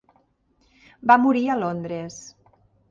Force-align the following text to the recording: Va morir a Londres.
Va 1.11 1.19
morir 1.27 1.45
a 1.57 1.61
Londres. 1.67 2.21